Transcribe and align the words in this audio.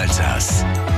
Alsace. 0.00 0.89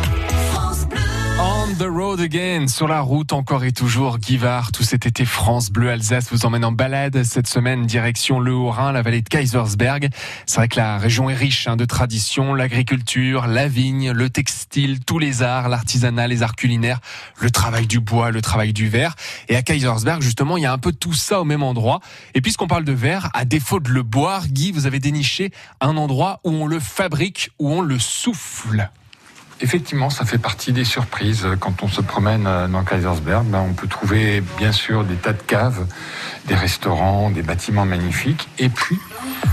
On 1.72 1.75
the 1.76 1.88
road 1.88 2.21
again, 2.21 2.67
sur 2.68 2.86
la 2.86 3.00
route 3.00 3.33
encore 3.33 3.64
et 3.64 3.72
toujours, 3.72 4.18
Guivard, 4.18 4.72
tout 4.72 4.83
cet 4.83 5.07
été 5.07 5.25
France 5.25 5.70
Bleu 5.70 5.91
Alsace 5.91 6.31
vous 6.31 6.45
emmène 6.45 6.67
en 6.67 6.72
balade 6.72 7.22
cette 7.22 7.47
semaine 7.47 7.86
direction 7.86 8.41
le 8.41 8.52
Haut-Rhin, 8.52 8.93
la 8.93 9.00
vallée 9.00 9.22
de 9.22 9.29
Kaisersberg. 9.29 10.11
C'est 10.45 10.56
vrai 10.56 10.68
que 10.68 10.77
la 10.77 10.98
région 10.98 11.30
est 11.30 11.34
riche 11.34 11.68
hein, 11.68 11.77
de 11.77 11.86
traditions, 11.86 12.52
l'agriculture, 12.52 13.46
la 13.46 13.68
vigne, 13.68 14.11
le 14.11 14.29
textile, 14.29 15.02
tous 15.04 15.18
les 15.18 15.43
arts, 15.43 15.70
l'artisanat, 15.70 16.27
les 16.29 16.43
arts 16.43 16.56
culinaires, 16.56 17.00
le 17.38 17.50
travail 17.50 17.86
du 17.86 18.00
bois, 18.00 18.30
le 18.30 18.43
travail 18.43 18.75
du 18.75 18.89
verre. 18.89 19.14
Et 19.48 19.57
à 19.57 19.62
Kaisersberg, 19.62 20.20
justement, 20.20 20.59
il 20.59 20.64
y 20.64 20.66
a 20.66 20.73
un 20.73 20.79
peu 20.79 20.93
tout 20.93 21.14
ça 21.14 21.41
au 21.41 21.45
même 21.45 21.62
endroit. 21.62 22.00
Et 22.34 22.43
puisqu'on 22.43 22.66
parle 22.66 22.84
de 22.84 22.93
verre, 22.93 23.30
à 23.32 23.46
défaut 23.46 23.80
de 23.80 23.89
le 23.89 24.02
boire, 24.02 24.46
Guy, 24.48 24.73
vous 24.73 24.86
avez 24.86 24.98
déniché 24.98 25.52
un 25.80 25.96
endroit 25.96 26.41
où 26.45 26.50
on 26.50 26.66
le 26.66 26.80
fabrique, 26.80 27.50
où 27.59 27.70
on 27.70 27.80
le 27.80 27.98
souffle. 27.98 28.91
Effectivement, 29.62 30.11
ça 30.11 30.25
fait 30.25 30.39
partie 30.39 30.73
des 30.73 30.84
surprises. 30.84 31.47
Quand 31.61 31.84
on 31.84 31.89
se 31.89 32.01
promène 32.01 32.47
euh, 32.48 32.66
dans 32.66 32.83
Kaisersberg, 32.83 33.45
ben, 33.47 33.65
on 33.71 33.75
peut 33.75 33.87
trouver 33.87 34.43
bien 34.59 34.73
sûr 34.73 35.05
des 35.05 35.15
tas 35.15 35.33
de 35.33 35.41
caves, 35.41 35.87
des 36.47 36.57
restaurants, 36.57 37.30
des 37.30 37.43
bâtiments 37.43 37.85
magnifiques. 37.85 38.48
Et 38.59 38.69
puis, 38.69 38.98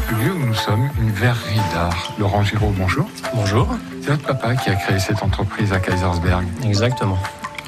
le 0.10 0.24
lieu 0.24 0.34
où 0.34 0.46
nous 0.48 0.56
sommes, 0.56 0.90
une 1.00 1.12
verrerie 1.12 1.62
d'art. 1.74 2.14
Laurent 2.18 2.44
Giraud, 2.44 2.74
bonjour. 2.76 3.08
Bonjour. 3.36 3.70
C'est 4.02 4.10
votre 4.10 4.26
papa 4.26 4.56
qui 4.56 4.72
a 4.72 4.76
créé 4.76 4.98
cette 5.00 5.22
entreprise 5.22 5.72
à 5.74 5.80
Kaisersberg. 5.80 6.44
Exactement. 6.64 7.20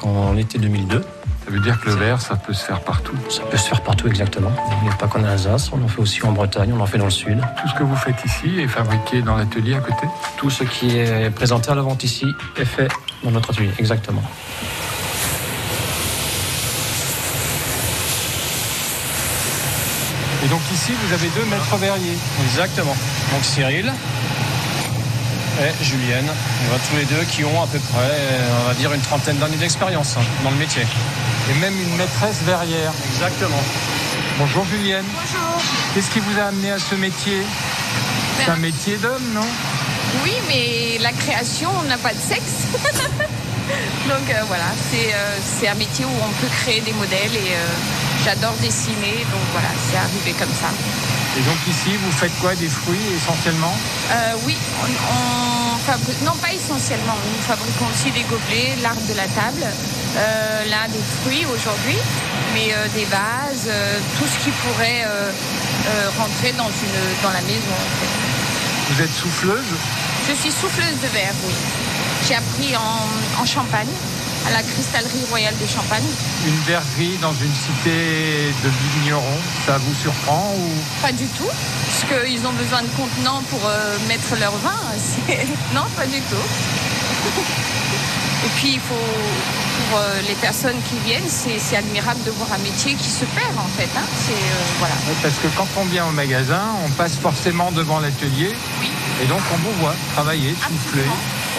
En 0.02 0.36
été 0.36 0.58
2002. 0.58 1.04
Ça 1.44 1.50
veut 1.50 1.60
dire 1.60 1.80
que 1.80 1.88
le 1.88 1.96
verre, 1.96 2.20
ça 2.20 2.36
peut 2.36 2.52
se 2.52 2.64
faire 2.64 2.80
partout. 2.80 3.16
Ça 3.28 3.42
peut 3.42 3.56
se 3.56 3.68
faire 3.68 3.82
partout, 3.82 4.06
exactement. 4.06 4.52
Il 4.80 4.84
n'y 4.84 4.92
a 4.92 4.96
pas 4.96 5.08
qu'en 5.08 5.24
Alsace, 5.24 5.70
on 5.72 5.82
en 5.82 5.88
fait 5.88 6.00
aussi 6.00 6.24
en 6.24 6.32
Bretagne, 6.32 6.72
on 6.72 6.80
en 6.80 6.86
fait 6.86 6.98
dans 6.98 7.06
le 7.06 7.10
sud. 7.10 7.40
Tout 7.60 7.68
ce 7.68 7.74
que 7.74 7.82
vous 7.82 7.96
faites 7.96 8.24
ici 8.24 8.60
est 8.60 8.68
fabriqué 8.68 9.22
dans 9.22 9.36
l'atelier 9.36 9.74
à 9.74 9.80
côté 9.80 10.06
Tout 10.36 10.50
ce 10.50 10.62
qui 10.64 10.96
est 10.96 11.30
présenté 11.34 11.70
à 11.70 11.74
la 11.74 11.82
vente 11.82 12.04
ici 12.04 12.26
est 12.56 12.64
fait 12.64 12.88
dans 13.24 13.32
notre 13.32 13.50
atelier, 13.50 13.72
exactement. 13.78 14.22
Et 20.44 20.48
donc 20.48 20.60
ici, 20.72 20.92
vous 21.06 21.12
avez 21.12 21.28
deux 21.28 21.44
maîtres 21.50 21.76
verriers. 21.76 22.18
Exactement. 22.44 22.96
Donc 23.32 23.44
Cyril 23.44 23.92
et 25.60 25.84
Julienne, 25.84 26.28
on 26.72 26.78
tous 26.88 26.96
les 26.96 27.04
deux 27.04 27.24
qui 27.24 27.44
ont 27.44 27.62
à 27.62 27.66
peu 27.66 27.78
près, 27.78 28.16
on 28.64 28.68
va 28.68 28.74
dire, 28.74 28.92
une 28.92 29.00
trentaine 29.00 29.36
d'années 29.38 29.56
d'expérience 29.56 30.16
dans 30.42 30.50
le 30.50 30.56
métier. 30.56 30.82
Et 31.50 31.54
même 31.54 31.74
une 31.80 31.96
maîtresse 31.96 32.42
verrière. 32.44 32.92
Exactement. 33.12 33.62
Bonjour 34.38 34.64
Julienne. 34.64 35.04
Bonjour. 35.12 35.60
Qu'est-ce 35.94 36.10
qui 36.10 36.20
vous 36.20 36.38
a 36.38 36.44
amené 36.44 36.70
à 36.70 36.78
ce 36.78 36.94
métier? 36.94 37.42
C'est 38.38 38.50
un 38.50 38.56
métier 38.56 38.96
d'homme, 38.96 39.32
non? 39.34 39.46
Oui, 40.24 40.32
mais 40.48 40.98
la 41.00 41.12
création 41.12 41.70
n'a 41.88 41.98
pas 41.98 42.12
de 42.12 42.18
sexe. 42.18 42.66
Donc 44.08 44.28
euh, 44.30 44.42
voilà, 44.48 44.70
c'est 44.90 45.12
euh, 45.14 45.36
c'est 45.58 45.68
un 45.68 45.74
métier 45.74 46.04
où 46.04 46.08
on 46.08 46.32
peut 46.40 46.52
créer 46.62 46.80
des 46.80 46.92
modèles 46.92 47.34
et 47.34 47.52
euh, 47.54 47.66
j'adore 48.24 48.54
dessiner. 48.60 49.24
Donc 49.30 49.44
voilà, 49.52 49.68
c'est 49.90 49.96
arrivé 49.96 50.32
comme 50.38 50.52
ça. 50.60 50.70
Et 51.38 51.40
donc 51.42 51.56
ici, 51.68 51.96
vous 51.96 52.12
faites 52.12 52.36
quoi? 52.40 52.54
Des 52.54 52.68
fruits 52.68 53.06
essentiellement? 53.16 53.74
Euh, 54.10 54.34
oui, 54.44 54.56
on, 54.82 54.86
on 55.14 55.78
fabrique, 55.78 56.20
non 56.22 56.36
pas 56.36 56.52
essentiellement, 56.52 57.16
nous 57.16 57.42
fabriquons 57.42 57.86
aussi 57.92 58.10
des 58.10 58.22
gobelets, 58.22 58.76
l'art 58.82 59.00
de 59.08 59.14
la 59.14 59.26
table, 59.26 59.64
euh, 60.16 60.64
là 60.68 60.88
des 60.88 61.02
fruits 61.22 61.46
aujourd'hui, 61.46 61.96
mais 62.54 62.72
euh, 62.72 62.86
des 62.94 63.04
vases, 63.06 63.66
euh, 63.68 63.98
tout 64.18 64.26
ce 64.26 64.44
qui 64.44 64.50
pourrait 64.50 65.06
rentrer 66.18 66.52
dans, 66.52 66.68
une, 66.68 67.22
dans 67.22 67.30
la 67.30 67.40
maison. 67.42 67.72
en 67.72 67.90
fait. 67.98 68.92
Vous 68.94 69.02
êtes 69.02 69.14
souffleuse? 69.14 69.72
Je 70.28 70.34
suis 70.34 70.52
souffleuse 70.52 71.00
de 71.02 71.08
verre, 71.08 71.34
oui. 71.46 71.54
J'ai 72.28 72.34
appris 72.34 72.76
en, 72.76 73.42
en 73.42 73.46
Champagne, 73.46 73.88
à 74.46 74.50
la 74.52 74.62
cristallerie 74.62 75.24
royale 75.30 75.54
de 75.60 75.66
Champagne. 75.66 76.04
Une 76.46 76.60
verrerie 76.66 77.16
dans 77.20 77.32
une 77.32 77.54
cité 77.54 78.52
de 78.62 78.70
vignerons, 79.00 79.40
ça 79.66 79.78
vous 79.78 79.94
surprend 79.94 80.54
ou? 80.56 80.70
Pas 81.00 81.12
du 81.12 81.26
tout, 81.26 81.48
parce 81.48 82.04
qu'ils 82.04 82.46
ont 82.46 82.52
besoin 82.52 82.82
de 82.82 82.88
contenants 82.96 83.42
pour 83.50 83.60
mettre 84.08 84.36
leur 84.38 84.52
vin. 84.58 84.78
Non, 85.74 85.84
pas 85.96 86.06
du 86.06 86.20
tout. 86.20 86.91
Et 88.44 88.48
puis, 88.56 88.72
il 88.74 88.80
faut, 88.80 88.94
pour 88.94 89.98
euh, 89.98 90.20
les 90.26 90.34
personnes 90.34 90.76
qui 90.88 90.96
viennent, 91.06 91.28
c'est 91.28 91.76
admirable 91.76 92.22
de 92.24 92.30
voir 92.32 92.48
un 92.52 92.58
métier 92.58 92.94
qui 92.94 93.08
se 93.08 93.24
perd, 93.26 93.56
en 93.56 93.68
fait. 93.78 93.88
hein. 93.96 94.02
C'est, 94.26 94.32
euh, 94.32 94.78
voilà. 94.78 94.94
Parce 95.22 95.36
que 95.36 95.46
quand 95.56 95.68
on 95.76 95.84
vient 95.84 96.06
au 96.06 96.10
magasin, 96.10 96.62
on 96.84 96.90
passe 96.90 97.16
forcément 97.16 97.70
devant 97.72 98.00
l'atelier 98.00 98.50
Oui. 98.80 98.90
et 99.22 99.26
donc 99.26 99.40
on 99.54 99.56
vous 99.58 99.72
voit 99.80 99.94
travailler, 100.14 100.54
souffler. 100.84 101.04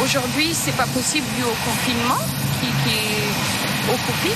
Aujourd'hui, 0.04 0.54
c'est 0.54 0.76
pas 0.76 0.88
possible 0.88 1.26
dû 1.38 1.44
au 1.44 1.56
confinement, 1.64 2.20
qui, 2.60 2.68
qui 2.84 2.96
est 2.98 3.94
au 3.94 3.96
Covid. 3.96 4.36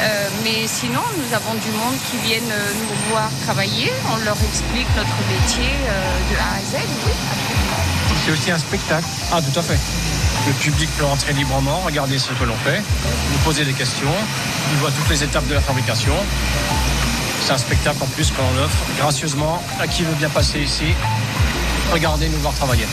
Euh, 0.00 0.28
mais 0.42 0.66
sinon, 0.66 1.02
nous 1.16 1.34
avons 1.34 1.54
du 1.54 1.70
monde 1.78 1.94
qui 2.10 2.16
viennent 2.26 2.42
nous 2.80 3.10
voir 3.12 3.30
travailler. 3.44 3.92
On 4.12 4.16
leur 4.24 4.36
explique 4.42 4.88
notre 4.96 5.18
métier 5.30 5.70
euh, 5.86 6.32
de 6.32 6.36
A 6.38 6.58
à 6.58 6.60
Z. 6.60 6.82
Oui, 7.06 7.12
absolument. 7.30 7.82
C'est 8.24 8.32
aussi 8.32 8.50
un 8.50 8.58
spectacle. 8.58 9.06
Ah, 9.32 9.40
tout 9.42 9.58
à 9.58 9.62
fait. 9.62 9.78
Le 10.46 10.52
public 10.52 10.90
peut 10.98 11.04
rentrer 11.04 11.32
librement, 11.32 11.80
regarder 11.86 12.18
ce 12.18 12.32
que 12.34 12.44
l'on 12.44 12.56
fait, 12.56 12.82
nous 13.32 13.38
poser 13.44 13.64
des 13.64 13.72
questions, 13.72 14.12
il 14.72 14.78
voit 14.78 14.90
toutes 14.90 15.08
les 15.08 15.24
étapes 15.24 15.46
de 15.48 15.54
la 15.54 15.60
fabrication. 15.60 16.12
C'est 17.42 17.52
un 17.52 17.58
spectacle 17.58 18.02
en 18.02 18.06
plus 18.06 18.30
que 18.30 18.36
l'on 18.38 18.64
offre 18.64 18.76
gracieusement 18.98 19.62
à 19.80 19.86
qui 19.86 20.02
veut 20.02 20.14
bien 20.14 20.28
passer 20.28 20.60
ici. 20.60 20.94
Regardez 21.92 22.28
nous 22.28 22.38
voir 22.38 22.54
travailler. 22.54 22.86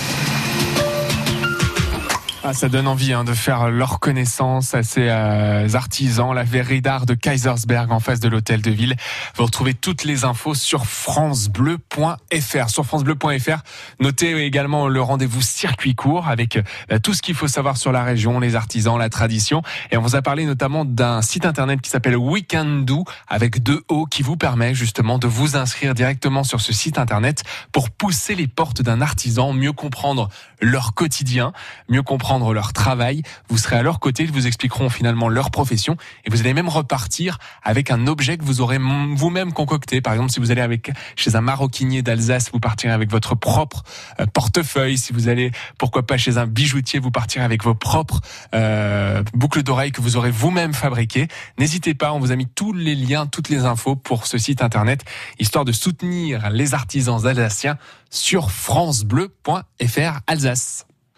Ça 2.54 2.70
donne 2.70 2.88
envie 2.88 3.14
hein, 3.14 3.24
de 3.24 3.34
faire 3.34 3.70
leur 3.70 4.00
connaissance 4.00 4.74
à 4.74 4.84
ces 4.84 5.08
euh, 5.10 5.68
artisans, 5.74 6.34
la 6.34 6.44
verrerie 6.44 6.82
d'art 6.82 7.06
de 7.06 7.14
Kaisersberg 7.14 7.92
en 7.92 8.00
face 8.00 8.20
de 8.20 8.28
l'hôtel 8.28 8.62
de 8.62 8.72
ville. 8.72 8.96
Vous 9.36 9.46
retrouvez 9.46 9.74
toutes 9.74 10.04
les 10.04 10.26
infos 10.26 10.54
sur 10.54 10.86
francebleu.fr. 10.86 12.70
Sur 12.70 12.86
francebleu.fr, 12.86 13.64
notez 14.00 14.44
également 14.44 14.88
le 14.88 15.02
rendez-vous 15.02 15.42
circuit 15.42 15.96
court 15.96 16.28
avec 16.28 16.58
euh, 16.58 17.00
tout 17.00 17.14
ce 17.14 17.22
qu'il 17.22 17.36
faut 17.36 17.48
savoir 17.48 17.78
sur 17.78 17.92
la 17.92 18.04
région, 18.04 18.40
les 18.40 18.56
artisans, 18.56 18.98
la 18.98 19.10
tradition. 19.10 19.62
Et 19.92 19.98
on 19.98 20.02
vous 20.02 20.16
a 20.16 20.22
parlé 20.22 20.46
notamment 20.46 20.84
d'un 20.84 21.22
site 21.22 21.46
internet 21.46 21.80
qui 21.80 21.90
s'appelle 21.90 22.18
Weekendoo 22.18 23.06
avec 23.28 23.64
deux 23.64 23.82
O 23.88 24.06
qui 24.06 24.24
vous 24.24 24.36
permet 24.36 24.76
justement 24.76 25.20
de 25.20 25.28
vous 25.28 25.56
inscrire 25.56 25.94
directement 25.94 26.44
sur 26.44 26.60
ce 26.60 26.74
site 26.74 26.98
internet 26.98 27.44
pour 27.72 27.90
pousser 27.92 28.36
les 28.36 28.48
portes 28.48 28.82
d'un 28.82 29.02
artisan, 29.02 29.54
mieux 29.54 29.74
comprendre 29.74 30.30
leur 30.60 30.94
quotidien, 30.94 31.54
mieux 31.90 32.04
comprendre 32.04 32.41
leur 32.50 32.74
travail. 32.74 33.22
Vous 33.50 33.58
serez 33.58 33.78
à 33.78 33.84
leur 33.84 34.00
côté, 34.00 34.24
ils 34.24 34.32
vous 34.32 34.48
expliqueront 34.48 34.90
finalement 34.90 35.30
leur 35.30 35.52
profession 35.52 35.98
et 36.26 36.30
vous 36.32 36.40
allez 36.40 36.54
même 36.54 36.70
repartir 36.70 37.38
avec 37.64 37.92
un 37.92 38.08
objet 38.08 38.38
que 38.38 38.44
vous 38.44 38.62
aurez 38.62 38.80
vous-même 38.80 39.54
concocté. 39.54 40.02
Par 40.02 40.14
exemple, 40.14 40.32
si 40.32 40.40
vous 40.40 40.52
allez 40.52 40.62
avec 40.62 40.92
chez 41.16 41.36
un 41.36 41.42
maroquinier 41.42 42.02
d'Alsace, 42.02 42.50
vous 42.52 42.60
partirez 42.60 42.94
avec 42.94 43.12
votre 43.12 43.36
propre 43.36 43.84
euh, 44.20 44.26
portefeuille. 44.26 44.98
Si 44.98 45.14
vous 45.14 45.30
allez, 45.30 45.52
pourquoi 45.78 46.06
pas, 46.06 46.18
chez 46.18 46.38
un 46.38 46.48
bijoutier, 46.48 47.00
vous 47.00 47.12
partirez 47.12 47.44
avec 47.44 47.64
vos 47.64 47.76
propres 47.76 48.22
euh, 48.56 49.24
boucles 49.34 49.64
d'oreilles 49.64 49.92
que 49.92 50.02
vous 50.02 50.18
aurez 50.18 50.32
vous-même 50.32 50.74
fabriquées. 50.74 51.28
N'hésitez 51.58 51.94
pas, 51.94 52.14
on 52.14 52.20
vous 52.20 52.32
a 52.32 52.36
mis 52.36 52.48
tous 52.48 52.74
les 52.74 52.96
liens, 52.96 53.28
toutes 53.28 53.50
les 53.50 53.66
infos 53.66 53.96
pour 53.96 54.28
ce 54.28 54.38
site 54.38 54.62
internet, 54.62 55.04
histoire 55.40 55.66
de 55.66 55.72
soutenir 55.72 56.50
les 56.50 56.74
artisans 56.74 57.26
alsaciens 57.26 57.78
sur 58.10 58.52
francebleu.fr 58.52 60.20
Alsace. 60.28 60.86